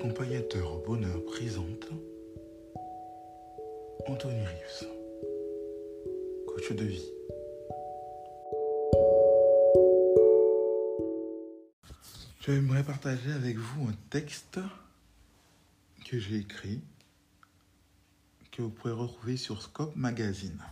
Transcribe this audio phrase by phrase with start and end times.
[0.00, 1.90] Accompagnateur au bonheur présente
[4.06, 4.88] Anthony Rives,
[6.46, 7.10] coach de vie.
[12.40, 14.58] J'aimerais partager avec vous un texte
[16.06, 16.80] que j'ai écrit,
[18.52, 20.62] que vous pourrez retrouver sur Scope Magazine.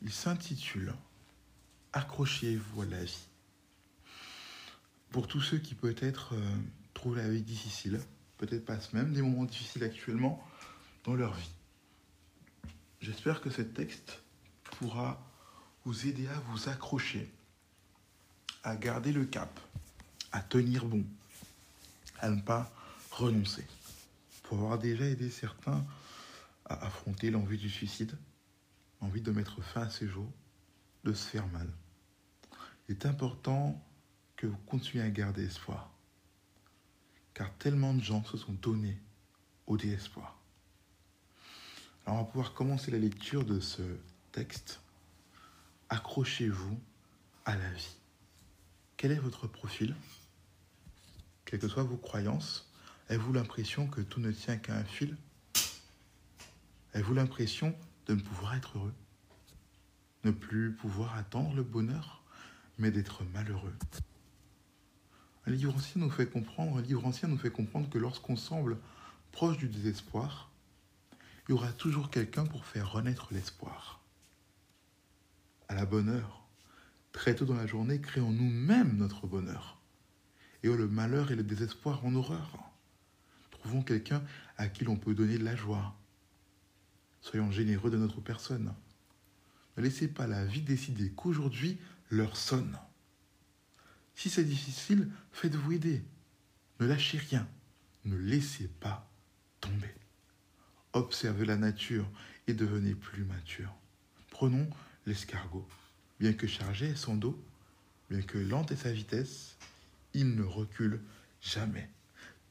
[0.00, 0.94] Il s'intitule
[1.92, 3.28] Accrochez-vous à la vie.
[5.10, 6.56] Pour tous ceux qui peut-être euh,
[6.98, 8.00] trouvent la vie difficile,
[8.38, 10.44] peut-être passent même des moments difficiles actuellement
[11.04, 11.50] dans leur vie.
[13.00, 14.20] J'espère que ce texte
[14.64, 15.24] pourra
[15.84, 17.30] vous aider à vous accrocher,
[18.64, 19.60] à garder le cap,
[20.32, 21.04] à tenir bon,
[22.18, 22.68] à ne pas
[23.12, 23.64] renoncer.
[24.42, 25.86] Pour avoir déjà aidé certains
[26.64, 28.18] à affronter l'envie du suicide,
[29.00, 30.32] envie de mettre fin à ces jours,
[31.04, 31.70] de se faire mal.
[32.88, 33.80] Il est important
[34.34, 35.92] que vous continuiez à garder espoir,
[37.38, 38.98] car tellement de gens se sont donnés
[39.68, 40.36] au désespoir.
[42.04, 43.82] Alors on va pouvoir commencer la lecture de ce
[44.32, 44.80] texte.
[45.88, 46.80] Accrochez-vous
[47.44, 47.94] à la vie.
[48.96, 49.94] Quel est votre profil?
[51.44, 52.68] Quelles que soient vos croyances,
[53.08, 55.16] avez-vous l'impression que tout ne tient qu'à un fil?
[56.92, 57.72] Avez-vous l'impression
[58.06, 58.94] de ne pouvoir être heureux?
[60.24, 62.20] Ne plus pouvoir attendre le bonheur,
[62.78, 63.76] mais d'être malheureux?
[65.48, 68.76] Un livre ancien nous fait comprendre, un livre ancien nous fait comprendre que lorsqu'on semble
[69.32, 70.50] proche du désespoir,
[71.48, 74.04] il y aura toujours quelqu'un pour faire renaître l'espoir.
[75.68, 76.46] À la bonne heure,
[77.12, 79.80] très tôt dans la journée, créons nous-mêmes notre bonheur.
[80.62, 82.58] Et oh, le malheur et le désespoir en horreur.
[83.50, 84.22] Trouvons quelqu'un
[84.58, 85.96] à qui l'on peut donner de la joie.
[87.22, 88.74] Soyons généreux de notre personne.
[89.78, 91.78] Ne laissez pas la vie décider qu'aujourd'hui
[92.10, 92.78] l'heure sonne.
[94.18, 96.02] Si c'est difficile, faites-vous aider.
[96.80, 97.46] Ne lâchez rien.
[98.04, 99.08] Ne laissez pas
[99.60, 99.94] tomber.
[100.92, 102.04] Observez la nature
[102.48, 103.72] et devenez plus mature.
[104.30, 104.68] Prenons
[105.06, 105.64] l'escargot.
[106.18, 107.40] Bien que chargé son dos,
[108.10, 109.56] bien que lente est sa vitesse,
[110.14, 111.00] il ne recule
[111.40, 111.88] jamais.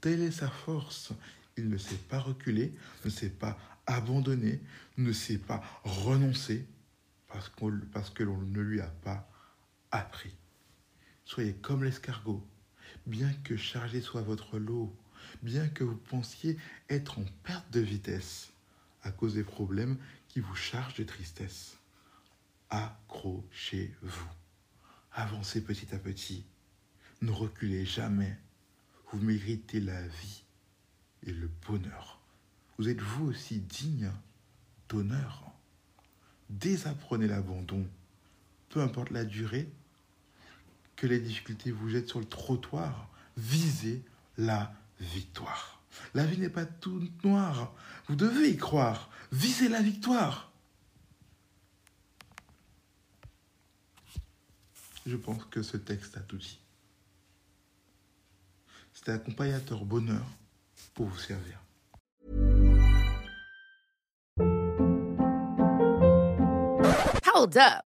[0.00, 1.10] Telle est sa force.
[1.56, 2.72] Il ne sait pas reculer,
[3.04, 4.60] ne sait pas abandonner,
[4.98, 6.64] ne sait pas renoncer
[7.26, 9.28] parce que l'on ne lui a pas
[9.90, 10.32] appris.
[11.26, 12.42] Soyez comme l'escargot.
[13.04, 14.96] Bien que chargé soit votre lot,
[15.42, 16.56] bien que vous pensiez
[16.88, 18.52] être en perte de vitesse
[19.02, 19.98] à cause des problèmes
[20.28, 21.78] qui vous chargent de tristesse,
[22.70, 24.28] accrochez-vous.
[25.12, 26.44] Avancez petit à petit.
[27.22, 28.38] Ne reculez jamais.
[29.10, 30.44] Vous méritez la vie
[31.24, 32.20] et le bonheur.
[32.78, 34.12] Vous êtes vous aussi digne
[34.88, 35.44] d'honneur.
[36.50, 37.88] Désapprenez l'abandon,
[38.68, 39.68] peu importe la durée,
[40.96, 44.02] que les difficultés vous jettent sur le trottoir, visez
[44.38, 45.82] la victoire.
[46.14, 47.72] La vie n'est pas toute noire.
[48.08, 49.10] Vous devez y croire.
[49.32, 50.50] Visez la victoire.
[55.06, 56.58] Je pense que ce texte a tout dit.
[58.92, 60.26] C'était accompagnateur bonheur
[60.94, 61.60] pour vous servir.
[67.34, 67.95] Hold up.